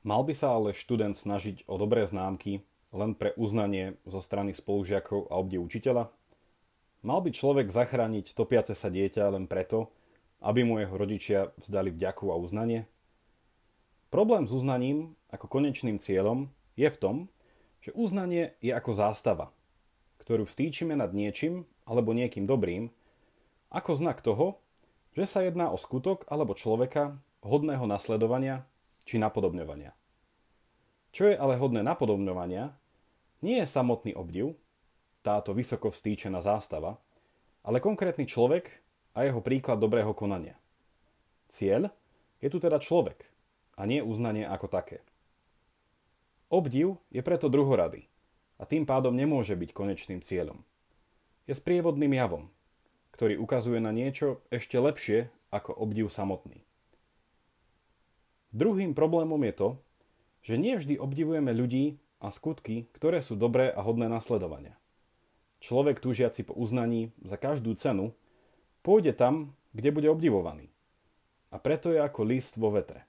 Mal 0.06 0.22
by 0.22 0.38
sa 0.38 0.54
ale 0.54 0.70
študent 0.70 1.18
snažiť 1.18 1.66
o 1.66 1.75
dobré 1.82 2.06
známky 2.06 2.62
len 2.94 3.18
pre 3.18 3.34
uznanie 3.34 3.98
zo 4.06 4.22
strany 4.22 4.54
spolužiakov 4.54 5.26
a 5.26 5.34
obdiv 5.34 5.66
učiteľa? 5.66 6.14
Mal 7.02 7.18
by 7.26 7.34
človek 7.34 7.75
zachrániť 7.75 8.38
topiace 8.38 8.78
sa 8.78 8.86
dieťa 8.86 9.34
len 9.34 9.50
preto, 9.50 9.90
aby 10.46 10.62
mu 10.62 10.78
jeho 10.78 10.94
rodičia 10.94 11.50
vzdali 11.58 11.90
vďaku 11.90 12.30
a 12.30 12.38
uznanie? 12.38 12.86
Problém 14.14 14.46
s 14.46 14.54
uznaním 14.54 15.18
ako 15.26 15.50
konečným 15.50 15.98
cieľom 15.98 16.54
je 16.78 16.86
v 16.86 17.00
tom, 17.02 17.16
že 17.82 17.90
uznanie 17.90 18.54
je 18.62 18.70
ako 18.70 18.94
zástava, 18.94 19.50
ktorú 20.22 20.46
vstýčime 20.46 20.94
nad 20.94 21.10
niečím 21.10 21.66
alebo 21.82 22.14
niekým 22.14 22.46
dobrým, 22.46 22.94
ako 23.75 23.98
znak 23.98 24.22
toho, 24.22 24.62
že 25.18 25.26
sa 25.26 25.42
jedná 25.42 25.66
o 25.75 25.75
skutok 25.75 26.30
alebo 26.30 26.54
človeka 26.54 27.18
hodného 27.42 27.90
nasledovania 27.90 28.62
či 29.06 29.22
napodobňovania. 29.22 29.94
Čo 31.14 31.30
je 31.30 31.38
ale 31.38 31.56
hodné 31.56 31.80
napodobňovania, 31.86 32.75
nie 33.40 33.62
je 33.62 33.66
samotný 33.70 34.12
obdiv, 34.18 34.58
táto 35.22 35.54
vysoko 35.54 35.88
vstýčená 35.88 36.42
zástava, 36.42 36.98
ale 37.66 37.82
konkrétny 37.82 38.26
človek 38.26 38.82
a 39.16 39.25
jeho 39.25 39.40
príklad 39.40 39.80
dobrého 39.80 40.12
konania. 40.12 40.58
Cieľ 41.48 41.88
je 42.42 42.48
tu 42.50 42.58
teda 42.58 42.82
človek 42.82 43.26
a 43.78 43.86
nie 43.86 44.02
uznanie 44.02 44.46
ako 44.46 44.66
také. 44.68 45.00
Obdiv 46.46 46.98
je 47.10 47.22
preto 47.26 47.50
druhorady 47.50 48.06
a 48.60 48.68
tým 48.68 48.86
pádom 48.86 49.14
nemôže 49.14 49.58
byť 49.58 49.70
konečným 49.75 50.22
cieľom. 50.22 50.62
Je 51.50 51.54
sprievodným 51.54 52.14
javom, 52.14 52.50
ktorý 53.14 53.38
ukazuje 53.38 53.82
na 53.82 53.90
niečo 53.90 54.44
ešte 54.52 54.78
lepšie 54.78 55.32
ako 55.50 55.75
obdiv 55.75 56.06
samotný. 56.12 56.62
Druhým 58.56 58.96
problémom 58.96 59.36
je 59.44 59.52
to, 59.52 59.68
že 60.40 60.56
nie 60.56 60.80
vždy 60.80 60.96
obdivujeme 60.96 61.52
ľudí 61.52 62.00
a 62.25 62.32
skutky, 62.32 62.88
ktoré 62.96 63.20
sú 63.20 63.36
dobré 63.36 63.68
a 63.68 63.84
hodné 63.84 64.08
nasledovania. 64.08 64.80
Človek 65.60 66.00
túžiaci 66.00 66.40
po 66.40 66.56
uznaní 66.56 67.12
za 67.20 67.36
každú 67.36 67.76
cenu 67.76 68.16
pôjde 68.80 69.12
tam, 69.12 69.52
kde 69.76 69.92
bude 69.92 70.08
obdivovaný. 70.08 70.72
A 71.52 71.60
preto 71.60 71.92
je 71.92 72.00
ako 72.00 72.25
list 72.25 72.56
vo 72.56 72.72
vetre. 72.72 73.04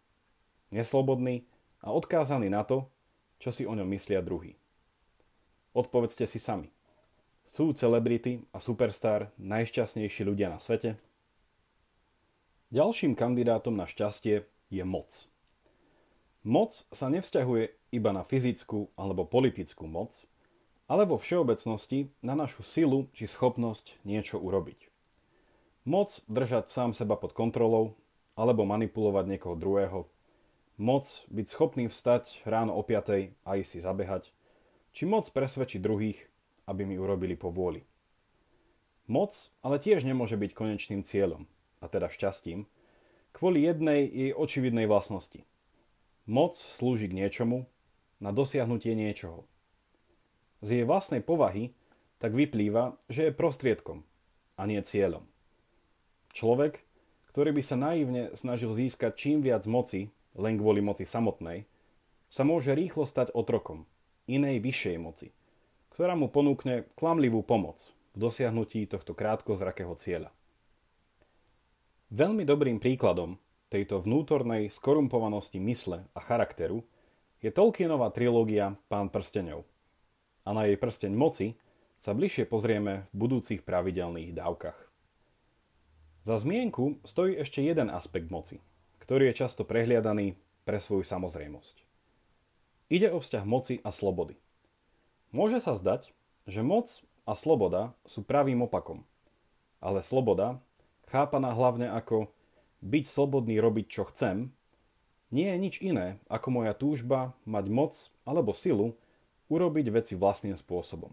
Neslobodný 0.75 1.47
a 1.79 1.95
odkázaný 1.95 2.51
na 2.51 2.67
to, 2.67 2.91
čo 3.39 3.55
si 3.55 3.63
o 3.63 3.71
ňom 3.71 3.87
myslia 3.95 4.19
druhý. 4.19 4.59
Odpovedzte 5.71 6.27
si 6.27 6.43
sami. 6.43 6.67
Sú 7.47 7.71
celebrity 7.71 8.43
a 8.51 8.59
superstar 8.59 9.31
najšťastnejší 9.39 10.27
ľudia 10.27 10.51
na 10.51 10.59
svete? 10.59 10.99
Ďalším 12.75 13.15
kandidátom 13.15 13.79
na 13.79 13.87
šťastie 13.87 14.43
je 14.67 14.83
moc. 14.83 15.31
Moc 16.47 16.71
sa 16.95 17.11
nevzťahuje 17.11 17.91
iba 17.91 18.15
na 18.15 18.23
fyzickú 18.23 18.95
alebo 18.95 19.27
politickú 19.27 19.83
moc, 19.83 20.23
ale 20.87 21.03
vo 21.03 21.19
všeobecnosti 21.19 22.07
na 22.23 22.39
našu 22.39 22.63
silu 22.63 23.11
či 23.11 23.27
schopnosť 23.27 23.99
niečo 24.07 24.39
urobiť. 24.39 24.87
Moc 25.83 26.23
držať 26.31 26.71
sám 26.71 26.95
seba 26.95 27.19
pod 27.19 27.35
kontrolou 27.35 27.99
alebo 28.39 28.63
manipulovať 28.63 29.27
niekoho 29.27 29.59
druhého. 29.59 30.07
Moc 30.79 31.27
byť 31.27 31.47
schopný 31.51 31.91
vstať 31.91 32.47
ráno 32.47 32.79
o 32.79 32.83
5 32.85 33.43
a 33.43 33.49
ísť 33.59 33.67
si 33.67 33.79
zabehať. 33.83 34.31
Či 34.95 35.03
moc 35.03 35.27
presvedčiť 35.27 35.83
druhých, 35.83 36.31
aby 36.63 36.87
mi 36.87 36.95
urobili 36.95 37.35
po 37.35 37.51
vôli. 37.51 37.83
Moc 39.11 39.35
ale 39.67 39.83
tiež 39.83 40.07
nemôže 40.07 40.39
byť 40.39 40.55
konečným 40.55 41.03
cieľom, 41.03 41.43
a 41.83 41.91
teda 41.91 42.07
šťastím, 42.07 42.71
kvôli 43.35 43.67
jednej 43.67 44.07
jej 44.07 44.31
očividnej 44.31 44.87
vlastnosti. 44.87 45.43
Moc 46.27 46.53
slúži 46.53 47.09
k 47.09 47.17
niečomu, 47.17 47.65
na 48.19 48.35
dosiahnutie 48.35 48.93
niečoho. 48.93 49.47
Z 50.61 50.81
jej 50.81 50.85
vlastnej 50.85 51.23
povahy 51.23 51.71
tak 52.19 52.33
vyplýva, 52.33 52.97
že 53.07 53.29
je 53.29 53.37
prostriedkom 53.37 54.03
a 54.57 54.65
nie 54.65 54.81
cieľom. 54.81 55.23
Človek, 56.33 56.83
ktorý 57.31 57.55
by 57.55 57.63
sa 57.63 57.77
naivne 57.79 58.23
snažil 58.35 58.73
získať 58.75 59.15
čím 59.15 59.39
viac 59.45 59.63
moci, 59.69 60.11
len 60.37 60.59
kvôli 60.59 60.83
moci 60.83 61.05
samotnej, 61.07 61.65
sa 62.27 62.43
môže 62.43 62.75
rýchlo 62.75 63.07
stať 63.07 63.31
otrokom 63.33 63.87
inej 64.27 64.59
vyššej 64.61 64.97
moci– 64.99 65.29
ktorá 65.97 66.13
mu 66.13 66.29
ponúkne 66.29 66.85
klamlivú 66.93 67.41
pomoc 67.41 67.89
v 68.13 68.29
dosiahnutí 68.29 68.85
tohto 68.85 69.17
krátkozrakého 69.17 69.97
cieľa. 69.97 70.29
Veľmi 72.13 72.45
dobrým 72.45 72.77
príkladom 72.77 73.41
tejto 73.67 73.99
vnútornej 74.03 74.71
skorumpovanosti 74.71 75.59
mysle 75.59 76.07
a 76.11 76.19
charakteru 76.19 76.83
je 77.43 77.53
Tolkienová 77.53 78.09
trilógia 78.11 78.79
Pán 78.87 79.11
prstenov. 79.11 79.67
A 80.47 80.55
na 80.55 80.65
jej 80.65 80.79
prsteň 80.79 81.13
moci 81.13 81.59
sa 81.99 82.15
bližšie 82.15 82.47
pozrieme 82.47 83.11
v 83.11 83.27
budúcich 83.27 83.61
pravidelných 83.67 84.31
dávkach. 84.31 84.79
Za 86.23 86.35
zmienku 86.39 87.03
stojí 87.07 87.35
ešte 87.35 87.63
jeden 87.63 87.91
aspekt 87.91 88.31
moci, 88.31 88.59
ktorý 88.99 89.31
je 89.31 89.43
často 89.45 89.63
prehliadaný 89.67 90.39
pre 90.63 90.79
svoju 90.79 91.03
samozrejmosť. 91.03 91.83
Ide 92.87 93.11
o 93.11 93.19
vzťah 93.19 93.43
moci 93.43 93.79
a 93.83 93.91
slobody– 93.91 94.39
Môže 95.35 95.59
sa 95.59 95.75
zdať, 95.75 96.15
že 96.47 96.63
moc 96.63 96.87
a 97.27 97.35
sloboda 97.35 97.91
sú 98.07 98.23
pravým 98.23 98.63
opakom. 98.63 99.03
Ale 99.83 99.99
sloboda, 99.99 100.63
chápaná 101.11 101.51
hlavne 101.51 101.91
ako 101.91 102.31
byť 102.81 103.03
slobodný 103.09 103.57
robiť 103.57 103.85
čo 103.89 104.03
chcem, 104.09 104.53
nie 105.33 105.47
je 105.51 105.57
nič 105.59 105.75
iné 105.83 106.23
ako 106.31 106.61
moja 106.61 106.71
túžba 106.71 107.35
mať 107.43 107.65
moc 107.67 107.93
alebo 108.23 108.55
silu 108.55 108.95
urobiť 109.51 109.91
veci 109.91 110.13
vlastným 110.15 110.55
spôsobom. 110.55 111.11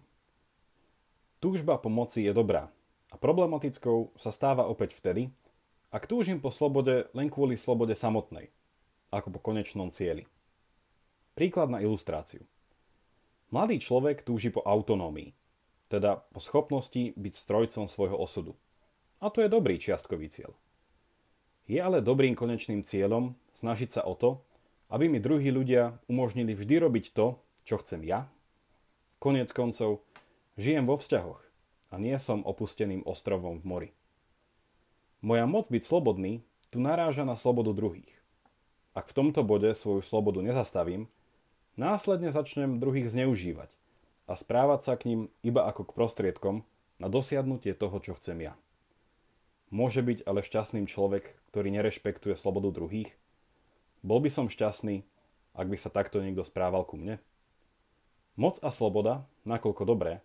Túžba 1.42 1.76
po 1.76 1.90
moci 1.90 2.24
je 2.24 2.32
dobrá 2.32 2.70
a 3.12 3.16
problematickou 3.18 4.14
sa 4.16 4.30
stáva 4.32 4.66
opäť 4.66 4.96
vtedy, 4.96 5.30
ak 5.94 6.10
túžim 6.10 6.42
po 6.42 6.50
slobode 6.50 7.06
len 7.14 7.30
kvôli 7.30 7.54
slobode 7.54 7.94
samotnej, 7.94 8.50
ako 9.14 9.38
po 9.38 9.40
konečnom 9.42 9.94
cieli. 9.94 10.26
Príklad 11.38 11.70
na 11.70 11.82
ilustráciu. 11.82 12.42
Mladý 13.54 13.78
človek 13.78 14.26
túži 14.26 14.50
po 14.50 14.62
autonómii, 14.66 15.30
teda 15.86 16.26
po 16.34 16.42
schopnosti 16.42 17.14
byť 17.14 17.34
strojcom 17.38 17.86
svojho 17.86 18.18
osudu. 18.18 18.58
A 19.22 19.30
to 19.30 19.42
je 19.42 19.52
dobrý 19.52 19.78
čiastkový 19.78 20.26
cieľ. 20.26 20.58
Je 21.64 21.80
ale 21.80 22.04
dobrým 22.04 22.36
konečným 22.36 22.84
cieľom 22.84 23.36
snažiť 23.56 24.00
sa 24.00 24.02
o 24.04 24.12
to, 24.12 24.44
aby 24.92 25.08
mi 25.08 25.18
druhí 25.18 25.48
ľudia 25.48 25.96
umožnili 26.10 26.52
vždy 26.52 26.84
robiť 26.84 27.16
to, 27.16 27.40
čo 27.64 27.80
chcem 27.80 28.04
ja? 28.04 28.28
Konec 29.18 29.48
koncov, 29.56 30.04
žijem 30.60 30.84
vo 30.84 31.00
vzťahoch 31.00 31.40
a 31.88 31.94
nie 31.96 32.14
som 32.20 32.44
opusteným 32.44 33.02
ostrovom 33.08 33.56
v 33.56 33.64
mori. 33.64 33.90
Moja 35.24 35.48
moc 35.48 35.72
byť 35.72 35.82
slobodný 35.82 36.44
tu 36.68 36.84
naráža 36.84 37.24
na 37.24 37.32
slobodu 37.38 37.72
druhých. 37.72 38.12
Ak 38.92 39.08
v 39.08 39.16
tomto 39.16 39.40
bode 39.40 39.72
svoju 39.72 40.04
slobodu 40.04 40.44
nezastavím, 40.44 41.08
Následne 41.74 42.30
začnem 42.30 42.78
druhých 42.78 43.10
zneužívať 43.10 43.66
a 44.30 44.38
správať 44.38 44.80
sa 44.86 44.94
k 44.94 45.10
ním 45.10 45.20
iba 45.42 45.66
ako 45.66 45.90
k 45.90 45.94
prostriedkom 45.98 46.62
na 47.02 47.10
dosiahnutie 47.10 47.74
toho, 47.74 47.98
čo 47.98 48.14
chcem 48.14 48.46
ja. 48.46 48.54
Môže 49.72 50.04
byť 50.04 50.28
ale 50.28 50.44
šťastným 50.44 50.88
človek, 50.88 51.36
ktorý 51.52 51.68
nerešpektuje 51.72 52.36
slobodu 52.36 52.72
druhých? 52.72 53.12
Bol 54.04 54.20
by 54.20 54.30
som 54.32 54.52
šťastný, 54.52 55.04
ak 55.56 55.66
by 55.70 55.76
sa 55.78 55.88
takto 55.88 56.20
niekto 56.20 56.44
správal 56.44 56.84
ku 56.84 57.00
mne? 57.00 57.22
Moc 58.34 58.58
a 58.60 58.68
sloboda, 58.74 59.24
nakoľko 59.46 59.86
dobré, 59.86 60.20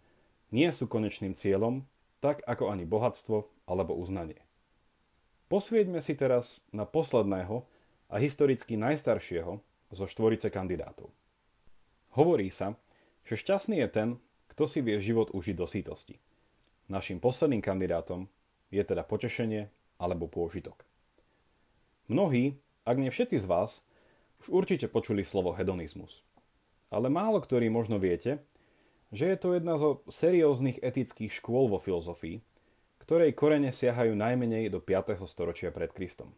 nie 0.49 0.67
sú 0.73 0.89
konečným 0.89 1.37
cieľom, 1.37 1.85
tak 2.19 2.41
ako 2.43 2.73
ani 2.73 2.83
bohatstvo 2.83 3.47
alebo 3.69 3.93
uznanie. 3.95 4.41
Posvieďme 5.47 6.01
si 6.01 6.17
teraz 6.17 6.61
na 6.73 6.85
posledného 6.85 7.65
a 8.09 8.15
historicky 8.17 8.77
najstaršieho 8.77 9.61
zo 9.93 10.05
štvorice 10.05 10.49
kandidátov. 10.49 11.09
Hovorí 12.17 12.49
sa, 12.49 12.77
že 13.25 13.37
šťastný 13.37 13.81
je 13.85 13.89
ten, 13.89 14.09
kto 14.49 14.65
si 14.65 14.81
vie 14.81 14.97
život 14.97 15.29
užiť 15.33 15.55
do 15.57 15.69
sítosti. 15.69 16.17
Našim 16.89 17.21
posledným 17.21 17.61
kandidátom 17.61 18.25
je 18.69 18.83
teda 18.85 19.05
potešenie 19.05 19.69
alebo 19.99 20.29
pôžitok. 20.29 20.85
Mnohí, 22.09 22.57
ak 22.85 22.97
nie 22.97 23.13
všetci 23.13 23.37
z 23.37 23.45
vás, 23.45 23.85
už 24.41 24.63
určite 24.63 24.89
počuli 24.89 25.21
slovo 25.21 25.53
hedonizmus. 25.53 26.25
Ale 26.89 27.11
málo 27.11 27.37
ktorí 27.37 27.69
možno 27.69 28.01
viete, 28.01 28.41
že 29.13 29.29
je 29.29 29.37
to 29.37 29.57
jedna 29.57 29.77
zo 29.77 30.01
serióznych 30.09 30.81
etických 30.81 31.33
škôl 31.33 31.69
vo 31.69 31.77
filozofii, 31.77 32.41
ktorej 33.01 33.33
korene 33.33 33.73
siahajú 33.73 34.13
najmenej 34.13 34.69
do 34.69 34.77
5. 34.81 35.21
storočia 35.25 35.73
pred 35.73 35.89
Kristom. 35.93 36.33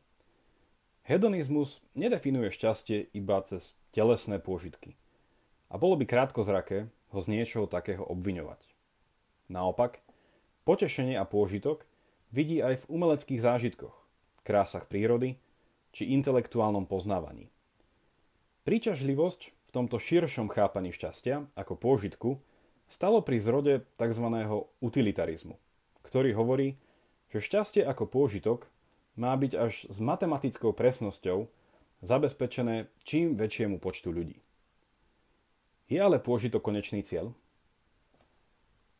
Hedonizmus 1.03 1.83
nedefinuje 1.97 2.47
šťastie 2.53 3.11
iba 3.11 3.43
cez 3.43 3.75
telesné 3.91 4.39
pôžitky. 4.39 4.95
A 5.71 5.75
bolo 5.75 5.99
by 5.99 6.07
krátkozraké 6.07 6.87
ho 7.11 7.19
z 7.19 7.27
niečoho 7.27 7.67
takého 7.67 8.07
obviňovať. 8.07 8.63
Naopak, 9.51 9.99
potešenie 10.63 11.19
a 11.19 11.27
pôžitok 11.27 11.83
vidí 12.31 12.63
aj 12.63 12.83
v 12.83 12.89
umeleckých 12.89 13.43
zážitkoch, 13.43 13.95
krásach 14.47 14.87
prírody 14.87 15.37
či 15.91 16.11
intelektuálnom 16.15 16.87
poznávaní. 16.87 17.51
Príťažlivosť 18.63 19.41
v 19.51 19.69
tomto 19.69 19.99
širšom 19.99 20.47
chápaní 20.51 20.95
šťastia 20.95 21.47
ako 21.55 21.75
pôžitku 21.75 22.39
stalo 22.91 23.23
pri 23.23 23.39
zrode 23.39 23.83
tzv. 23.95 24.25
utilitarizmu, 24.79 25.55
ktorý 26.03 26.35
hovorí, 26.35 26.79
že 27.31 27.39
šťastie 27.39 27.83
ako 27.87 28.07
pôžitok 28.07 28.67
má 29.15 29.35
byť 29.35 29.51
až 29.55 29.73
s 29.87 29.97
matematickou 29.99 30.71
presnosťou 30.75 31.47
zabezpečené 32.03 32.91
čím 33.03 33.35
väčšiemu 33.39 33.79
počtu 33.79 34.11
ľudí. 34.11 34.39
Je 35.91 35.99
ale 35.99 36.23
pôžitok 36.23 36.63
konečný 36.63 37.03
cieľ? 37.03 37.35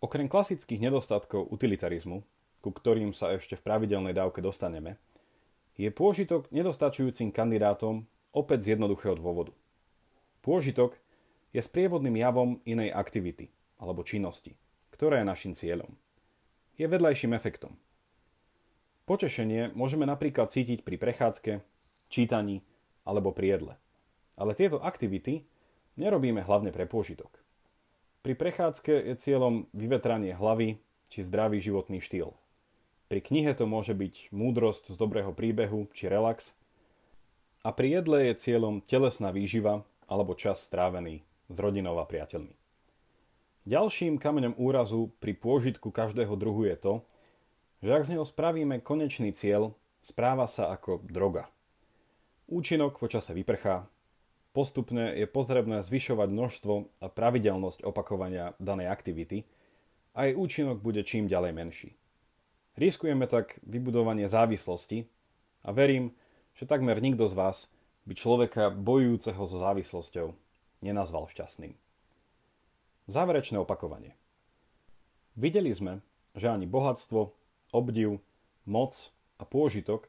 Okrem 0.04 0.28
klasických 0.28 0.82
nedostatkov 0.82 1.48
utilitarizmu, 1.54 2.26
ku 2.62 2.70
ktorým 2.70 3.12
sa 3.12 3.34
ešte 3.34 3.58
v 3.58 3.66
pravidelnej 3.66 4.14
dávke 4.14 4.40
dostaneme, 4.40 5.02
je 5.76 5.90
pôžitok 5.90 6.48
nedostačujúcim 6.54 7.34
kandidátom 7.34 8.06
opäť 8.32 8.70
z 8.70 8.78
jednoduchého 8.78 9.18
dôvodu. 9.18 9.52
Pôžitok 10.46 10.98
je 11.52 11.62
sprievodným 11.62 12.16
javom 12.22 12.62
inej 12.64 12.94
aktivity 12.94 13.50
alebo 13.82 14.06
činnosti, 14.06 14.54
ktorá 14.94 15.20
je 15.20 15.26
našim 15.26 15.54
cieľom. 15.58 15.92
Je 16.78 16.86
vedľajším 16.86 17.34
efektom. 17.34 17.76
Potešenie 19.10 19.74
môžeme 19.76 20.06
napríklad 20.06 20.54
cítiť 20.54 20.86
pri 20.86 20.96
prechádzke, 21.02 21.52
čítaní 22.08 22.64
alebo 23.04 23.34
pri 23.34 23.58
jedle. 23.58 23.74
Ale 24.38 24.56
tieto 24.56 24.80
aktivity 24.80 25.44
nerobíme 26.00 26.46
hlavne 26.46 26.72
pre 26.72 26.88
pôžitok. 26.88 27.42
Pri 28.22 28.38
prechádzke 28.38 28.94
je 29.12 29.14
cieľom 29.18 29.66
vyvetranie 29.74 30.38
hlavy 30.38 30.78
či 31.10 31.26
zdravý 31.26 31.58
životný 31.60 32.00
štýl. 32.00 32.38
Pri 33.12 33.20
knihe 33.20 33.52
to 33.52 33.68
môže 33.68 33.92
byť 33.92 34.32
múdrosť 34.32 34.96
z 34.96 34.96
dobrého 34.96 35.36
príbehu 35.36 35.92
či 35.92 36.08
relax. 36.08 36.56
A 37.60 37.76
pri 37.76 38.00
jedle 38.00 38.32
je 38.32 38.40
cieľom 38.40 38.80
telesná 38.80 39.36
výživa 39.36 39.84
alebo 40.08 40.32
čas 40.32 40.64
strávený 40.64 41.20
s 41.52 41.58
rodinou 41.60 42.00
a 42.00 42.08
priateľmi. 42.08 42.56
Ďalším 43.68 44.16
kameňom 44.16 44.56
úrazu 44.56 45.12
pri 45.20 45.36
pôžitku 45.36 45.92
každého 45.92 46.40
druhu 46.40 46.64
je 46.64 46.80
to, 46.80 46.94
že 47.84 47.92
ak 47.92 48.08
z 48.08 48.12
neho 48.16 48.24
spravíme 48.24 48.80
konečný 48.80 49.36
cieľ, 49.36 49.76
správa 50.00 50.48
sa 50.48 50.72
ako 50.72 51.04
droga. 51.04 51.52
Účinok 52.48 52.96
počase 52.96 53.36
vyprchá, 53.36 53.92
postupne 54.56 55.12
je 55.20 55.28
potrebné 55.28 55.84
zvyšovať 55.84 56.32
množstvo 56.32 57.04
a 57.04 57.08
pravidelnosť 57.12 57.84
opakovania 57.84 58.56
danej 58.56 58.88
aktivity 58.88 59.44
a 60.16 60.32
jej 60.32 60.34
účinok 60.40 60.80
bude 60.80 61.04
čím 61.04 61.28
ďalej 61.28 61.52
menší. 61.52 61.92
Riskujeme 62.80 63.28
tak 63.28 63.60
vybudovanie 63.68 64.32
závislosti 64.32 65.04
a 65.68 65.76
verím, 65.76 66.16
že 66.56 66.64
takmer 66.64 67.04
nikto 67.04 67.28
z 67.28 67.36
vás 67.36 67.58
by 68.08 68.14
človeka 68.16 68.72
bojujúceho 68.72 69.44
so 69.46 69.58
závislosťou 69.60 70.34
nenazval 70.82 71.28
šťastným. 71.30 71.76
Záverečné 73.12 73.60
opakovanie. 73.60 74.16
Videli 75.36 75.72
sme, 75.76 76.00
že 76.32 76.48
ani 76.48 76.64
bohatstvo, 76.64 77.36
obdiv, 77.76 78.24
moc 78.64 79.12
a 79.36 79.44
pôžitok 79.44 80.08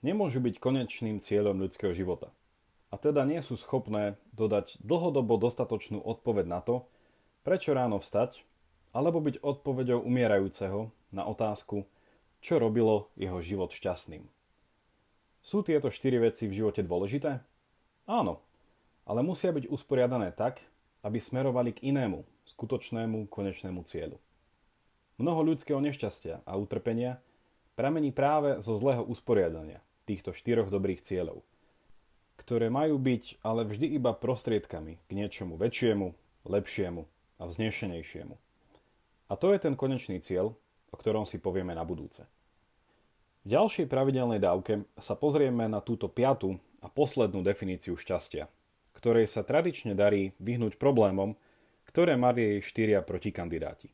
nemôžu 0.00 0.40
byť 0.40 0.56
konečným 0.56 1.20
cieľom 1.20 1.60
ľudského 1.60 1.92
života. 1.92 2.32
A 2.90 2.98
teda 2.98 3.22
nie 3.28 3.38
sú 3.44 3.54
schopné 3.54 4.18
dodať 4.34 4.80
dlhodobo 4.82 5.38
dostatočnú 5.38 6.00
odpoveď 6.02 6.46
na 6.48 6.60
to, 6.64 6.88
prečo 7.46 7.76
ráno 7.76 8.02
vstať, 8.02 8.42
alebo 8.90 9.22
byť 9.22 9.44
odpoveďou 9.44 10.02
umierajúceho 10.02 10.90
na 11.10 11.26
otázku, 11.26 11.86
čo 12.40 12.56
robilo 12.56 13.12
jeho 13.18 13.38
život 13.44 13.70
šťastným. 13.74 14.24
Sú 15.40 15.64
tieto 15.64 15.88
štyri 15.88 16.20
veci 16.20 16.48
v 16.48 16.56
živote 16.56 16.84
dôležité? 16.84 17.40
Áno, 18.08 18.40
ale 19.08 19.20
musia 19.24 19.52
byť 19.52 19.68
usporiadané 19.68 20.32
tak, 20.36 20.60
aby 21.00 21.16
smerovali 21.16 21.72
k 21.72 21.90
inému, 21.92 22.24
skutočnému, 22.44 23.28
konečnému 23.32 23.80
cieľu. 23.88 24.20
Mnoho 25.16 25.52
ľudského 25.52 25.80
nešťastia 25.80 26.44
a 26.44 26.52
utrpenia 26.56 27.20
pramení 27.76 28.12
práve 28.12 28.60
zo 28.60 28.76
zlého 28.76 29.04
usporiadania 29.04 29.80
týchto 30.04 30.32
štyroch 30.36 30.68
dobrých 30.72 31.00
cieľov, 31.00 31.44
ktoré 32.40 32.68
majú 32.72 32.96
byť 33.00 33.40
ale 33.44 33.68
vždy 33.68 33.96
iba 34.00 34.16
prostriedkami 34.16 35.00
k 35.00 35.10
niečomu 35.12 35.60
väčšiemu, 35.60 36.12
lepšiemu 36.48 37.04
a 37.40 37.42
vznešenejšiemu. 37.48 38.36
A 39.30 39.32
to 39.36 39.52
je 39.52 39.58
ten 39.60 39.76
konečný 39.76 40.20
cieľ, 40.20 40.56
ktorom 41.00 41.24
si 41.24 41.40
povieme 41.40 41.72
na 41.72 41.80
budúce. 41.80 42.28
V 43.40 43.56
ďalšej 43.56 43.88
pravidelnej 43.88 44.36
dávke 44.36 44.84
sa 45.00 45.16
pozrieme 45.16 45.64
na 45.64 45.80
túto 45.80 46.12
piatu 46.12 46.60
a 46.84 46.92
poslednú 46.92 47.40
definíciu 47.40 47.96
šťastia, 47.96 48.44
ktorej 48.92 49.32
sa 49.32 49.40
tradične 49.40 49.96
darí 49.96 50.36
vyhnúť 50.36 50.76
problémom, 50.76 51.32
ktoré 51.88 52.20
mali 52.20 52.44
jej 52.44 52.60
štyria 52.60 53.00
protikandidáti. 53.00 53.88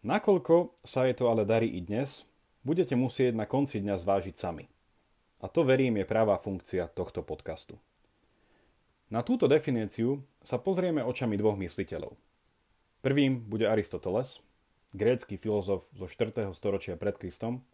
Nakoľko 0.00 0.80
sa 0.80 1.04
je 1.04 1.12
to 1.12 1.28
ale 1.28 1.44
darí 1.44 1.68
i 1.76 1.84
dnes, 1.84 2.24
budete 2.64 2.96
musieť 2.96 3.36
na 3.36 3.44
konci 3.44 3.84
dňa 3.84 4.00
zvážiť 4.00 4.34
sami. 4.34 4.64
A 5.44 5.46
to 5.46 5.62
verím 5.62 6.00
je 6.00 6.08
pravá 6.08 6.40
funkcia 6.40 6.88
tohto 6.88 7.20
podcastu. 7.20 7.76
Na 9.12 9.20
túto 9.20 9.44
definíciu 9.44 10.24
sa 10.40 10.56
pozrieme 10.56 11.04
očami 11.04 11.36
dvoch 11.36 11.60
mysliteľov. 11.60 12.16
Prvým 13.04 13.44
bude 13.44 13.68
Aristoteles, 13.68 14.40
grécky 14.92 15.36
filozof 15.36 15.88
zo 15.92 16.06
4. 16.06 16.52
storočia 16.52 16.96
pred 16.96 17.16
Kristom, 17.16 17.64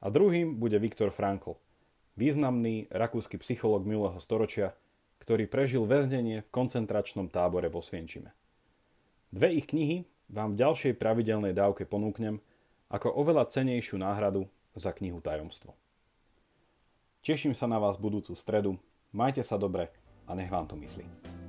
a 0.00 0.08
druhým 0.08 0.56
bude 0.56 0.80
Viktor 0.80 1.12
Frankl, 1.12 1.60
významný 2.16 2.88
rakúsky 2.88 3.36
psychológ 3.36 3.84
minulého 3.84 4.16
storočia, 4.16 4.72
ktorý 5.20 5.44
prežil 5.44 5.84
väznenie 5.84 6.40
v 6.40 6.52
koncentračnom 6.52 7.28
tábore 7.28 7.68
vo 7.68 7.84
Svienčime. 7.84 8.32
Dve 9.28 9.52
ich 9.52 9.68
knihy 9.68 10.08
vám 10.32 10.56
v 10.56 10.60
ďalšej 10.64 10.96
pravidelnej 10.96 11.52
dávke 11.52 11.84
ponúknem 11.84 12.40
ako 12.88 13.12
oveľa 13.12 13.52
cenejšiu 13.52 14.00
náhradu 14.00 14.48
za 14.74 14.90
knihu 14.96 15.20
Tajomstvo. 15.20 15.76
Teším 17.20 17.52
sa 17.52 17.68
na 17.68 17.76
vás 17.76 18.00
budúcu 18.00 18.32
stredu, 18.32 18.80
majte 19.12 19.44
sa 19.44 19.60
dobre 19.60 19.92
a 20.24 20.32
nech 20.32 20.48
vám 20.48 20.64
to 20.64 20.74
myslí. 20.80 21.39